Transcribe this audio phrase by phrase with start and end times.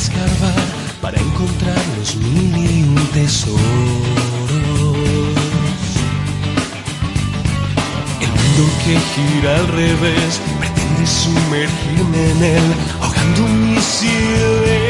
[0.00, 0.54] escarbar
[1.02, 3.60] para encontrar los mil y un tesoros.
[8.24, 14.89] El mundo que gira al revés pretende sumergirme en él, ahogando mis ideas.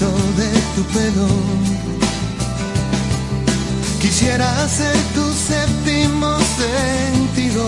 [0.00, 1.28] de tu pelo.
[4.00, 7.64] Quisiera ser tu séptimo sentido.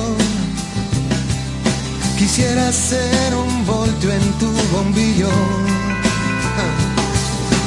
[2.18, 5.30] Quisiera ser un voltio en tu bombillo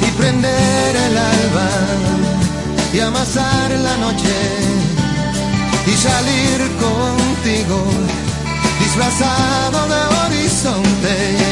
[0.06, 1.70] y prender el alba
[2.92, 4.36] y amasar la noche
[5.86, 7.78] y salir contigo
[8.80, 11.49] disfrazado de horizonte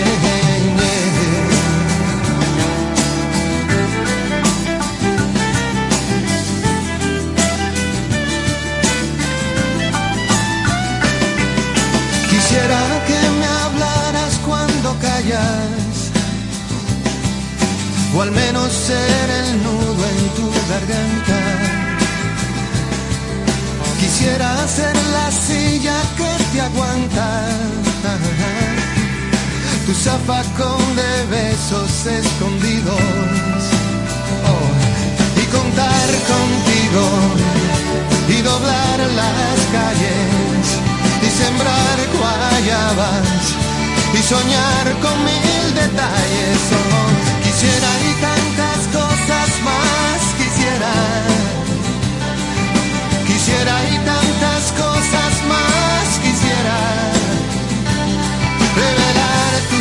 [18.18, 21.40] o al menos ser el nudo en tu garganta.
[24.00, 27.28] Quisiera ser la silla que te aguanta,
[29.86, 33.60] tu zafacón de besos escondidos,
[34.52, 34.68] oh,
[35.40, 37.04] y contar contigo
[38.28, 40.64] y doblar las calles
[41.22, 43.42] y sembrar guayabas
[44.12, 46.60] y soñar con mil detalles.
[46.72, 46.97] Oh,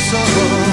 [0.09, 0.66] sorrow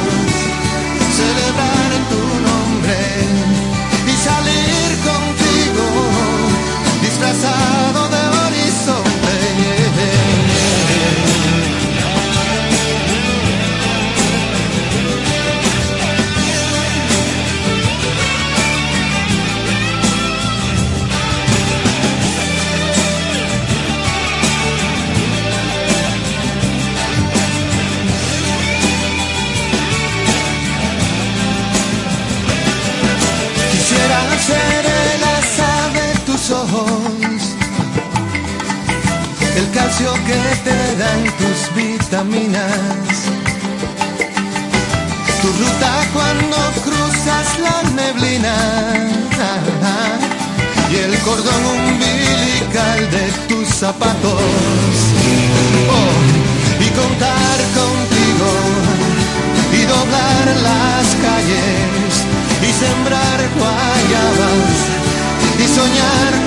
[53.10, 54.40] de tus zapatos.
[55.90, 56.14] Oh,
[56.80, 58.50] y contar contigo
[59.72, 62.10] y doblar las calles
[62.62, 64.76] y sembrar guayabas
[65.58, 66.43] y soñar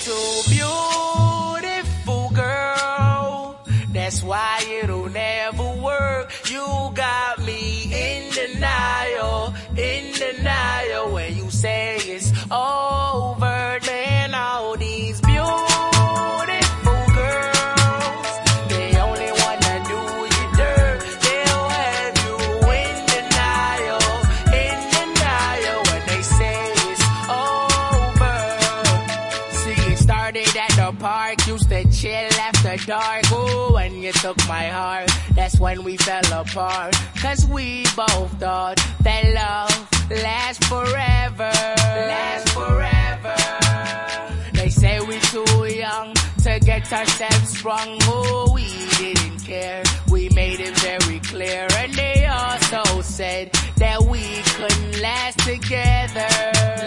[0.00, 0.33] to
[34.24, 36.94] took my heart, that's when we fell apart.
[37.20, 41.52] Cause we both thought that love lasts forever.
[42.10, 43.36] Lasts forever.
[44.54, 47.98] They say we too young to get ourselves sprung.
[48.04, 48.66] Oh, we
[48.96, 49.82] didn't care.
[50.10, 51.68] We made it very clear.
[51.76, 54.24] And they also said that we
[54.56, 56.32] couldn't last together.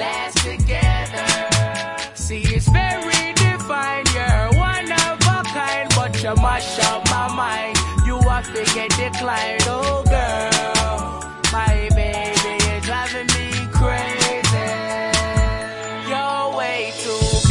[0.01, 2.16] Last together.
[2.27, 4.03] See, it's very divine.
[4.13, 7.77] You're one of a kind, but you mash up my mind.
[8.05, 9.63] You have to get declined.
[9.65, 11.31] Oh, girl.
[11.53, 14.67] My baby is driving me crazy.
[16.09, 17.46] You're way too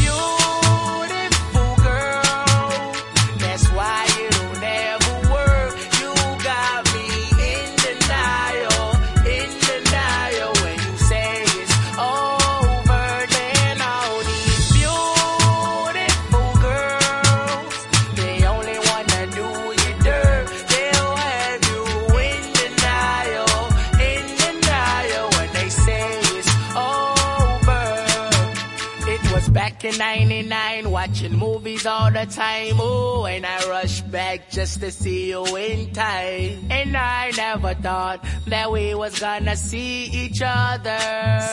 [30.96, 32.80] watching movies all the time.
[32.80, 36.66] Ooh, and I rush back just to see you in time.
[36.70, 40.98] And I never thought that we was gonna see each other.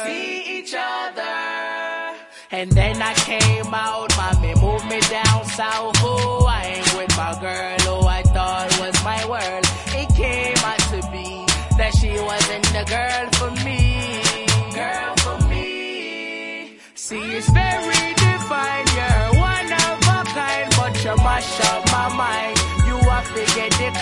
[0.05, 2.17] See each other.
[2.51, 6.03] And then I came out, mommy moved me down south.
[6.03, 7.72] Ooh, I ain't with my girl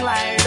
[0.02, 0.41] like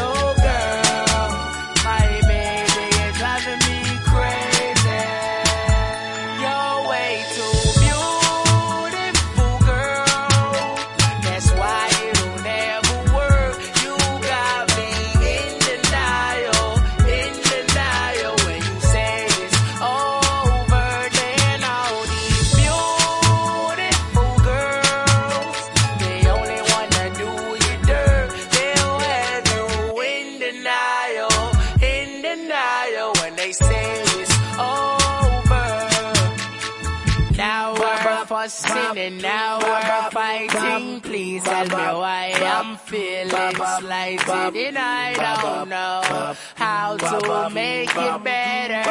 [43.80, 48.82] slighted and I don't know how to make it better.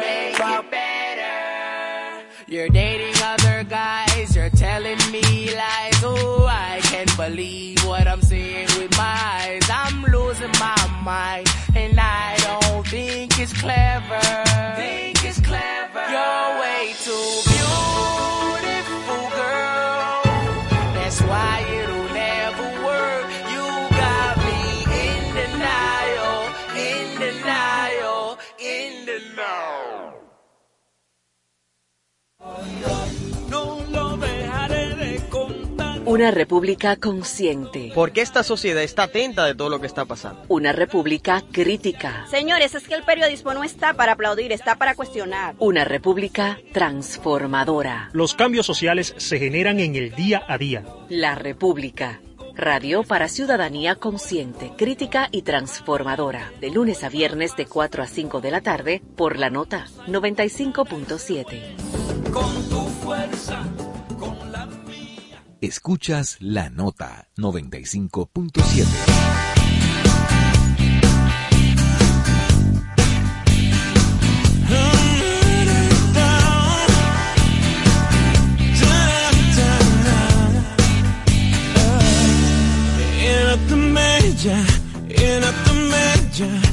[0.00, 0.86] Make it better.
[2.48, 6.00] You're dating other guys, you're telling me lies.
[6.04, 9.68] Oh, I can't believe what I'm seeing with my eyes.
[9.68, 14.20] I'm losing my mind, and I don't think it's clever.
[14.76, 16.04] Think it's clever.
[16.08, 19.85] You're way too beautiful, girl.
[29.36, 30.16] In
[32.40, 33.06] denial.
[33.50, 36.00] No lo dejaré de contar.
[36.04, 37.92] Una república consciente.
[37.94, 40.42] Porque esta sociedad está atenta de todo lo que está pasando.
[40.48, 42.26] Una república crítica.
[42.30, 45.54] Señores, es que el periodismo no está para aplaudir, está para cuestionar.
[45.58, 48.10] Una república transformadora.
[48.12, 50.84] Los cambios sociales se generan en el día a día.
[51.08, 52.20] La República.
[52.56, 56.50] Radio para ciudadanía consciente, crítica y transformadora.
[56.58, 61.76] De lunes a viernes de 4 a 5 de la tarde por la nota 95.7.
[62.30, 63.62] Con tu fuerza,
[64.18, 65.44] con la mía.
[65.60, 69.55] Escuchas la nota 95.7.
[84.36, 84.64] tan bella,
[85.08, 86.65] era tan bella,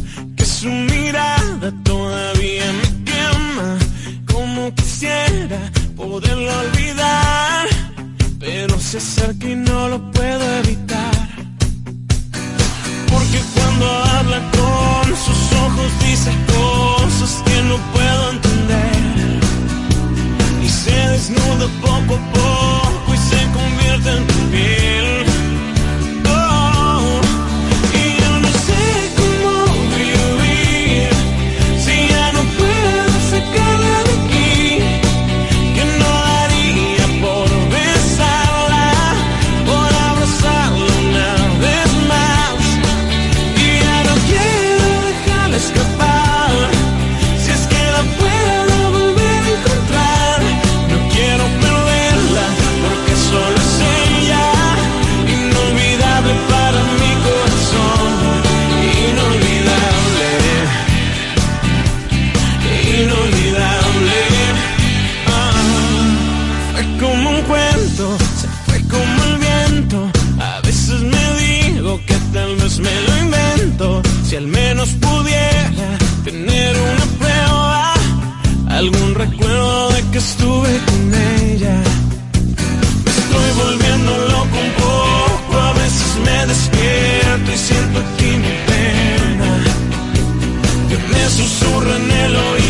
[91.33, 92.62] susurro en el oído.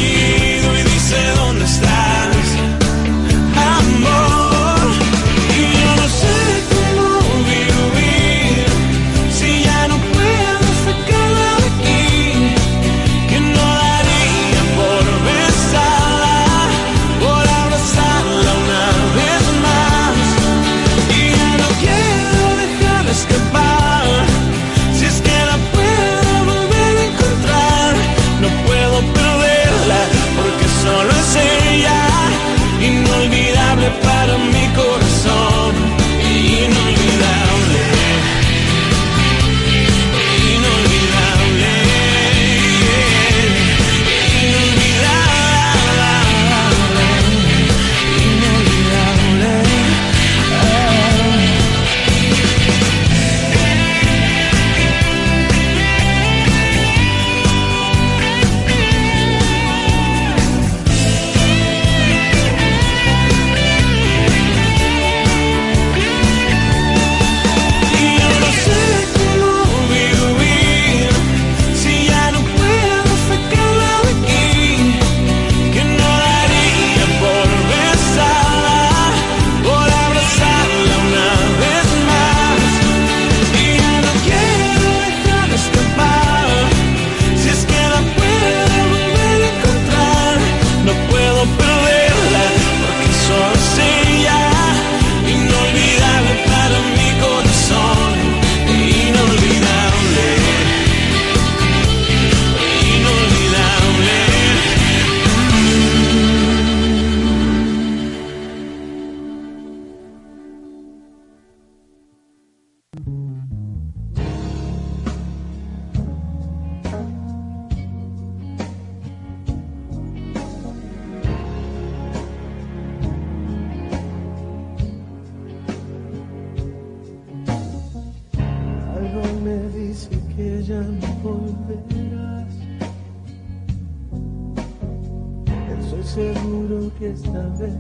[136.13, 137.73] Seguro que esta vez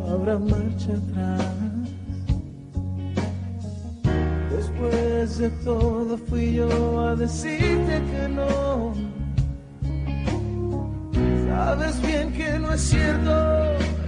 [0.00, 1.46] no habrá marcha atrás.
[4.50, 8.94] Después de todo fui yo a decirte que no.
[11.46, 13.32] Sabes bien que no es cierto,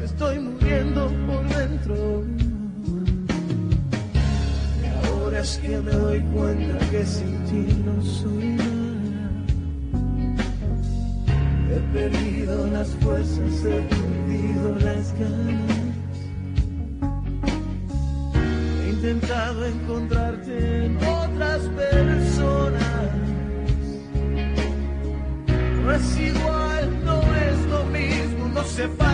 [0.05, 2.25] estoy muriendo por dentro.
[4.83, 8.64] Y ahora es que me doy cuenta que sin ti no soy
[11.95, 15.71] perdido las fuerzas, he perdido las ganas.
[18.83, 22.83] He intentado encontrarte en otras personas.
[25.83, 29.14] No es igual, no es lo mismo, separa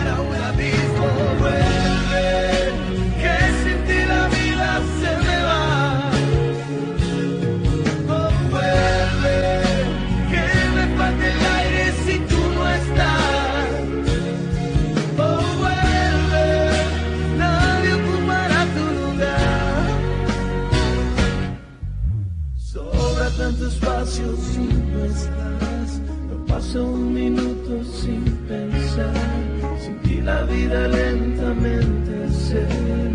[30.51, 32.61] vida lentamente se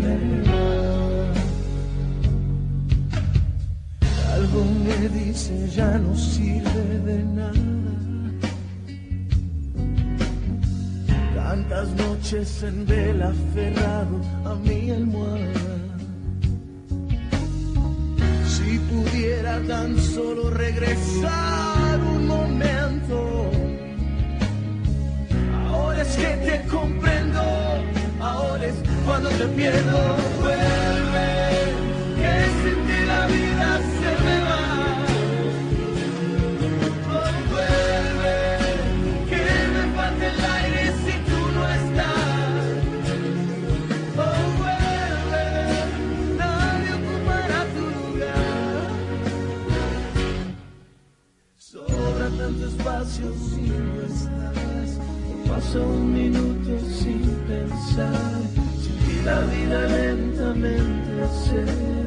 [0.01, 0.15] me
[0.49, 1.33] va.
[4.35, 7.53] Algo me dice ya no sirve de nada.
[11.35, 15.65] Tantas noches en vela aferrado a mi almohada.
[18.53, 21.76] Si pudiera tan solo regresar
[29.07, 29.99] cuando te pierdo.
[30.41, 31.29] Vuelve,
[32.19, 34.63] que sin ti la vida se me va.
[37.15, 38.37] Oh, vuelve,
[39.29, 39.43] que
[39.73, 42.65] me falta el aire si tú no estás.
[44.25, 45.47] Oh, vuelve,
[46.37, 48.83] nadie ocupará tu lugar.
[51.57, 54.89] Sobra tanto espacio si no estás.
[55.29, 58.36] No paso un minuto sin pensar.
[59.27, 62.06] La vida lentamente se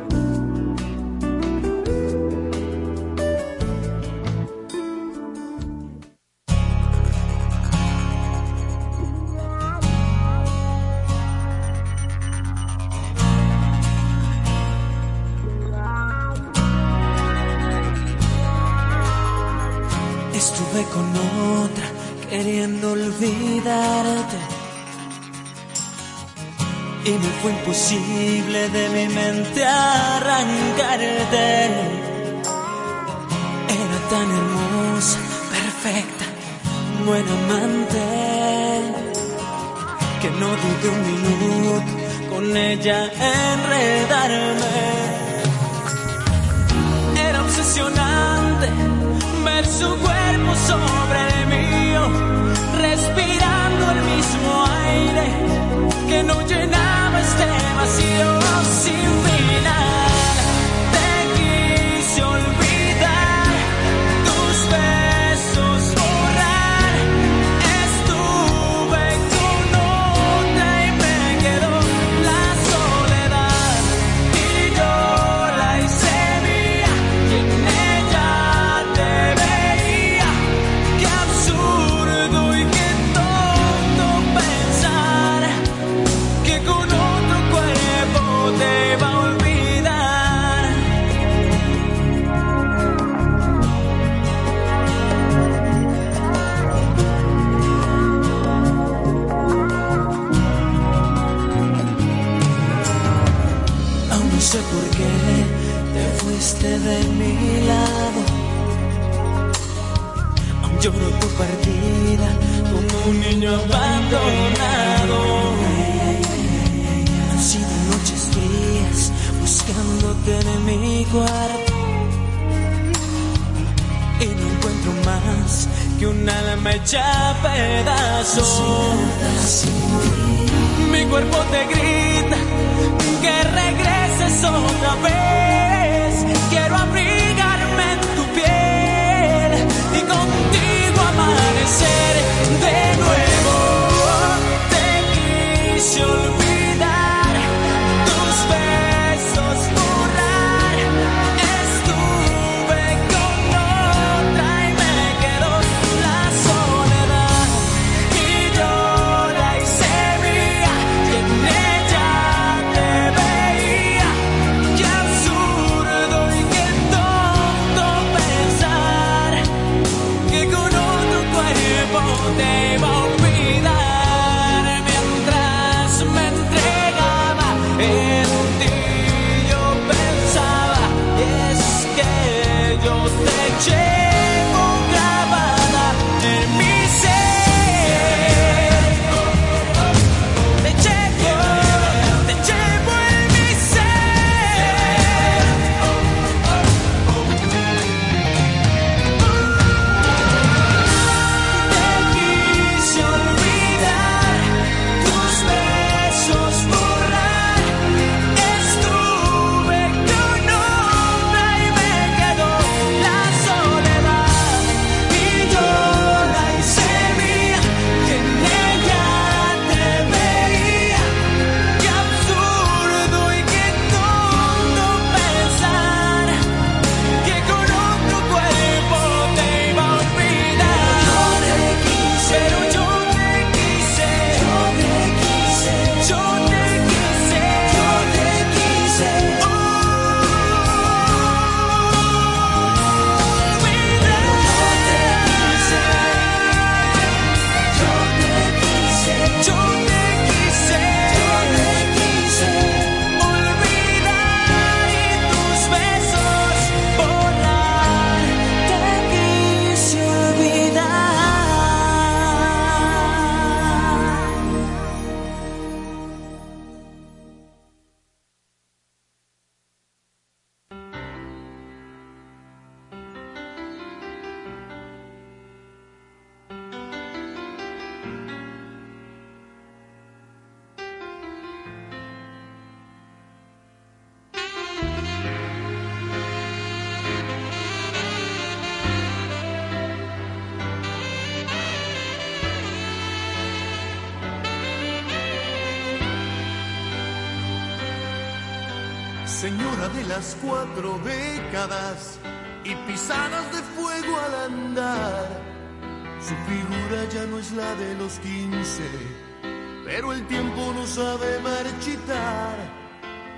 [309.85, 312.55] Pero el tiempo no sabe marchitar.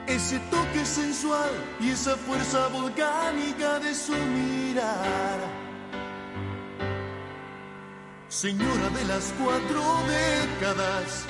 [0.08, 5.40] Ese toque sensual y esa fuerza volcánica de su mirar.
[8.28, 11.26] Señora de las cuatro décadas,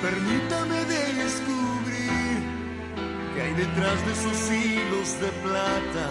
[0.00, 2.42] permítame descubrir
[3.34, 6.08] que hay detrás de esos hilos de plata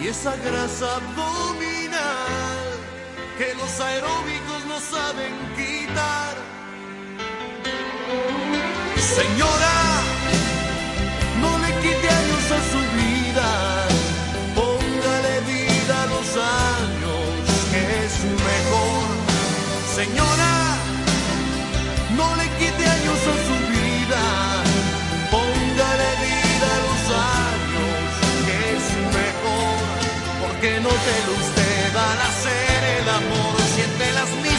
[0.00, 2.56] y esa grasa abdominal
[3.38, 6.45] que los aeróbicos no saben quitar.
[9.16, 9.85] Señora,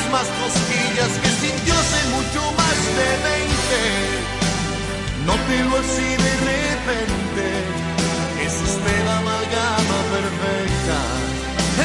[0.07, 3.55] mismas cosquillas que sintió hace mucho más de 20.
[5.25, 7.45] Nótelo así de repente,
[8.45, 10.99] es usted la amalgama perfecta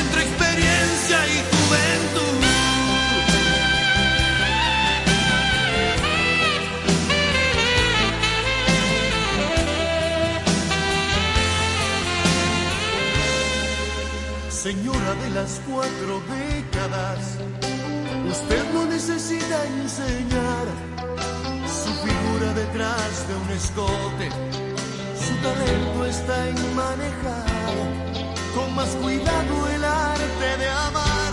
[0.01, 2.33] entre experiencia y juventud.
[14.49, 17.19] Señora de las cuatro décadas,
[18.33, 20.67] usted no necesita enseñar
[21.67, 24.27] su figura detrás de un escote.
[25.25, 27.87] Su talento está en manejar
[28.55, 31.33] con más cuidado el arte de amar.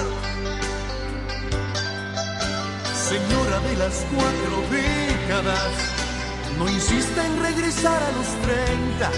[3.12, 5.74] Señora de las cuatro décadas,
[6.58, 9.12] no insista en regresar a los 30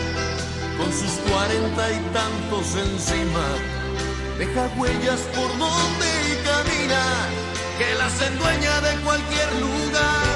[0.77, 3.47] con sus cuarenta y tantos encima.
[4.37, 6.11] Deja huellas por donde
[6.47, 7.03] camina,
[7.81, 10.30] que las endueña de cualquier lugar.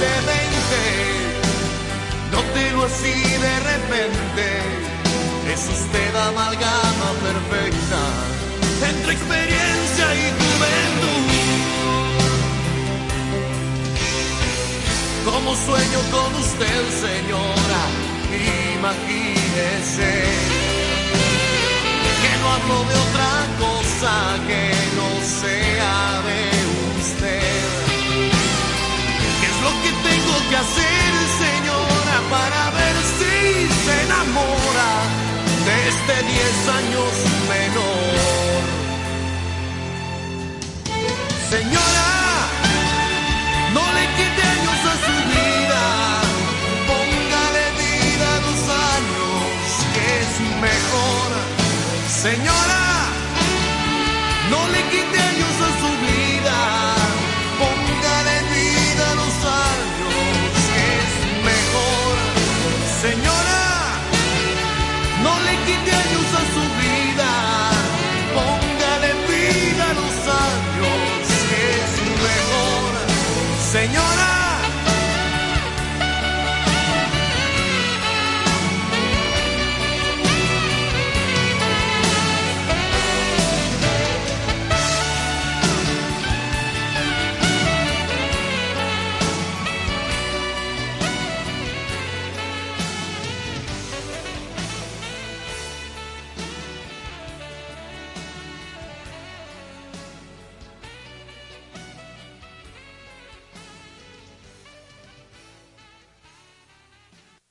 [0.00, 0.48] De 20.
[2.30, 3.14] Nótelo así
[3.46, 4.46] de repente,
[5.52, 8.02] es usted amalgama perfecta
[8.90, 11.28] entre experiencia y juventud.
[15.24, 17.82] Como sueño con usted, señora,
[18.78, 20.12] imagínese
[22.22, 24.14] que no hablo de otra cosa
[24.46, 24.62] que
[24.96, 25.08] no
[25.40, 26.40] sea de
[27.00, 27.87] usted.
[29.68, 31.12] ¿Qué es lo que tengo que hacer,
[31.44, 33.34] señora, para ver si
[33.84, 34.92] se enamora
[35.66, 37.12] de este 10 años
[37.48, 38.62] menor?
[41.50, 42.08] Señora,
[43.74, 45.84] no le quite años a su vida,
[46.88, 48.60] póngale vida a los
[48.92, 50.32] años, que es
[50.66, 51.28] mejor.
[52.22, 52.84] Señora,
[54.50, 55.47] no le quite años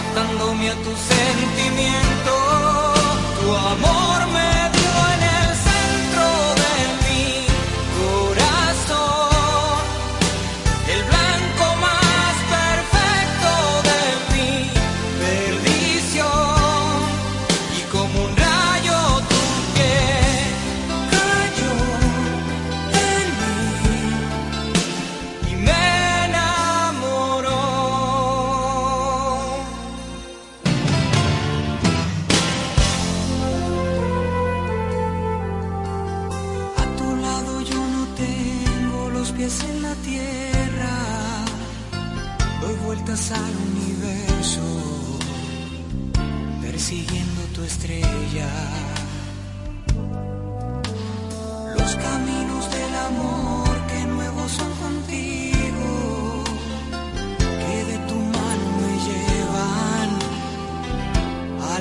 [0.00, 1.19] atándome a tus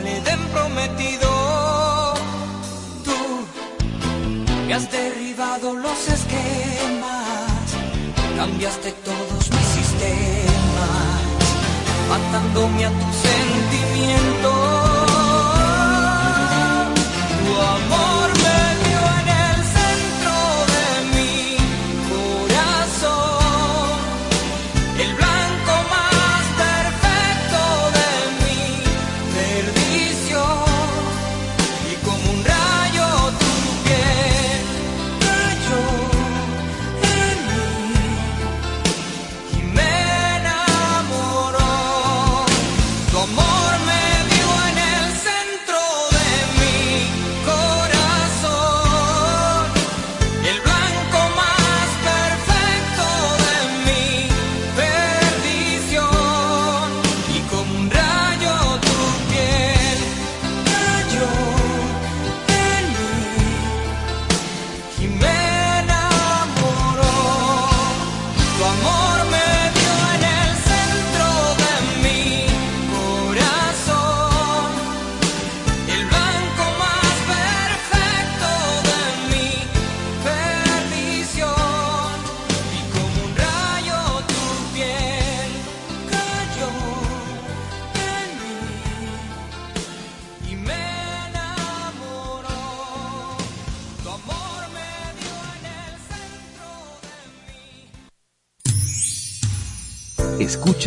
[0.04, 1.30] le den prometido.
[3.06, 3.18] Tú
[4.68, 7.66] me has derribado los esquemas,
[8.38, 11.20] cambiaste todos mis sistemas,
[12.10, 14.89] matándome a tus sentimientos.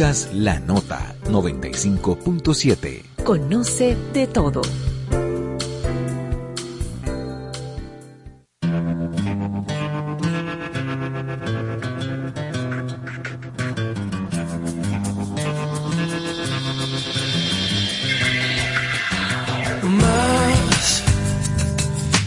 [0.03, 3.05] La nota 95.7.
[3.23, 4.61] Conoce de todo.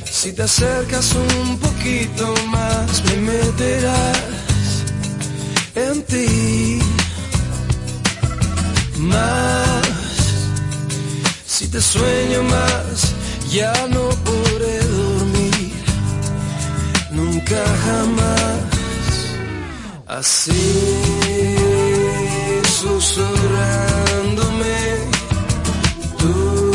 [0.05, 4.17] si te acercas un poquito más, me meterás
[5.75, 7.04] en ti
[8.97, 9.87] más.
[11.45, 13.13] Si te sueño más,
[13.51, 15.73] ya no podré dormir.
[17.11, 18.65] Nunca jamás.
[20.07, 21.55] Así
[22.79, 24.77] susurrándome
[26.17, 26.74] tú.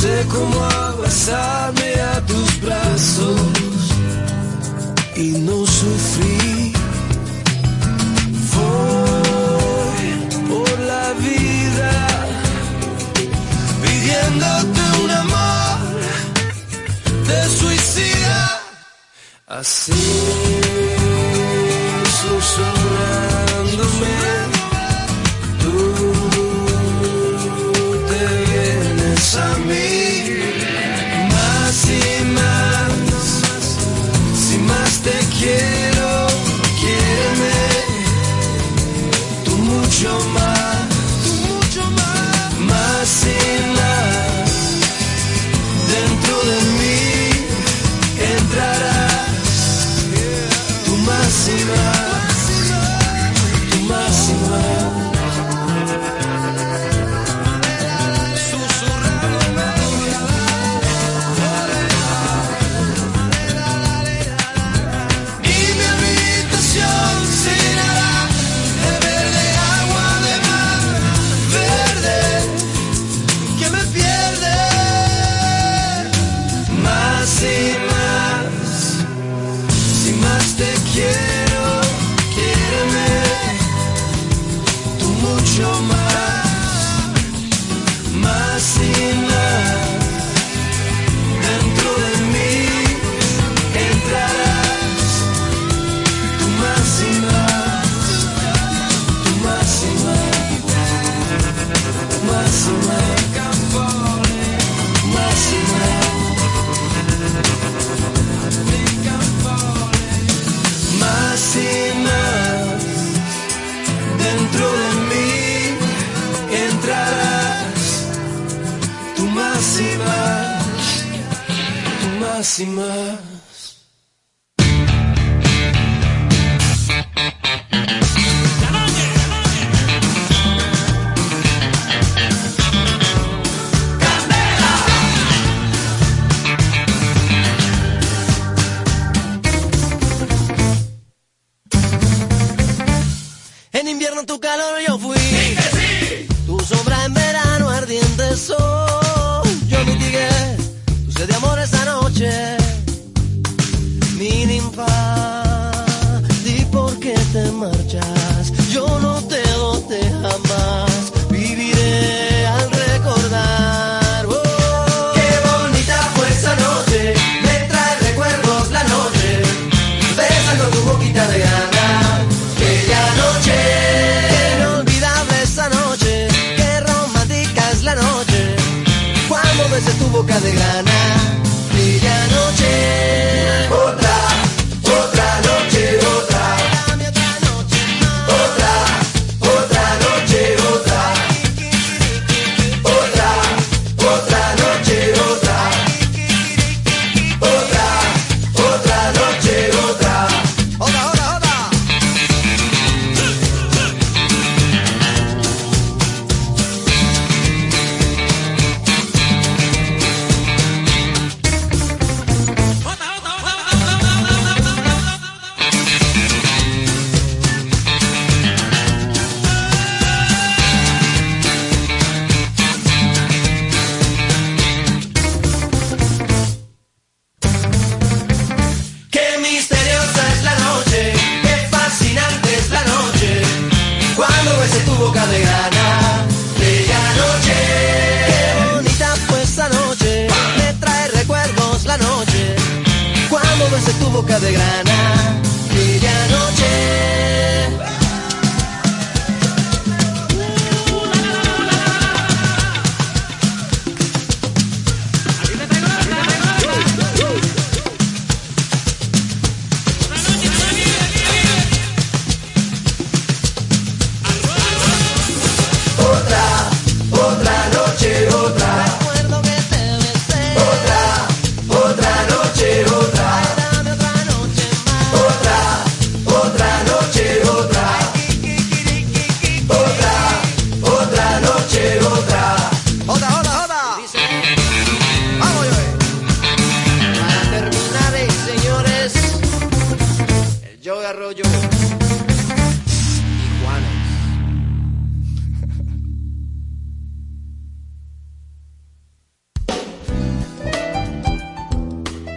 [0.00, 3.40] sé cómo abrazarme a tus brazos
[5.14, 6.72] y no sufrí.
[8.54, 10.08] Voy
[10.48, 11.92] por la vida
[13.82, 15.78] pidiéndote un amor
[17.28, 18.40] de suicida.
[19.48, 20.02] Así
[22.20, 24.39] susurrándome.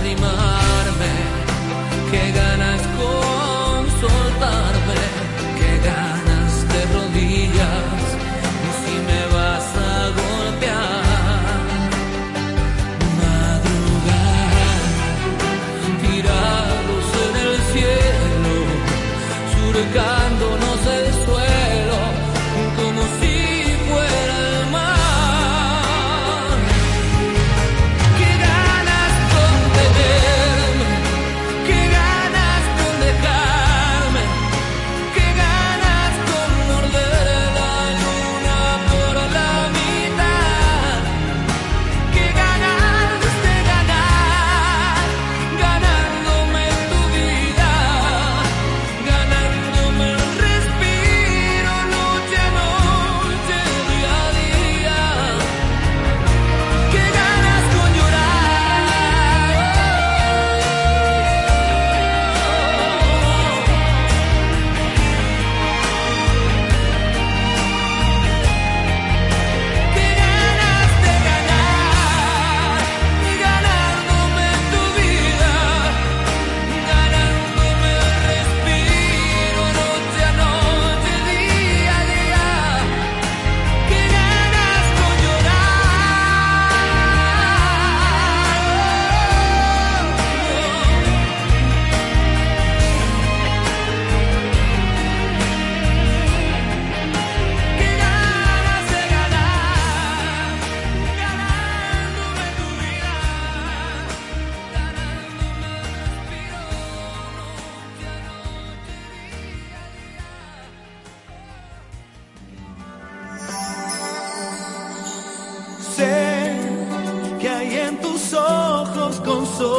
[0.00, 1.12] arrimarme,
[2.10, 2.32] que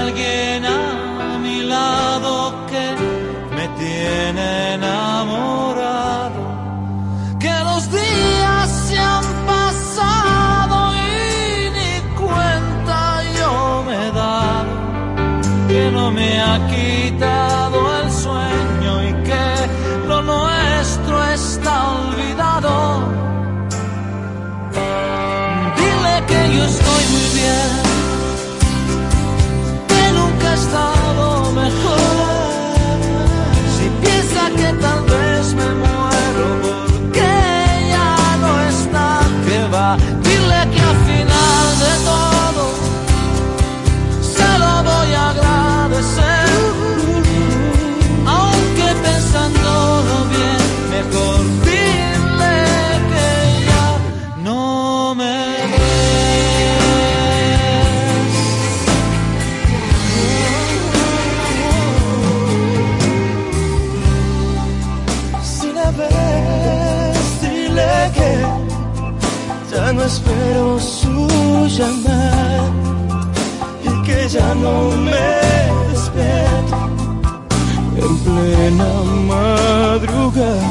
[0.00, 2.84] alguien a mi lado que
[3.56, 5.89] me tiene enamorado.
[71.76, 72.70] llamar
[73.84, 75.26] y que ya no me
[75.90, 76.78] despierto
[77.96, 78.90] en plena
[79.28, 80.69] madrugada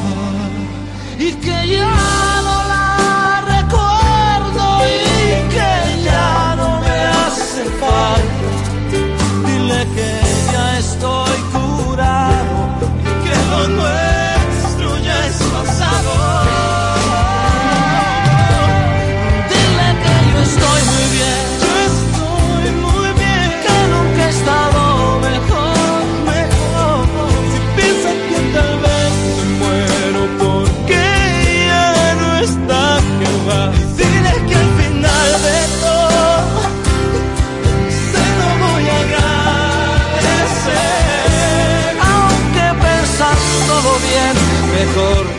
[44.80, 45.39] mejor.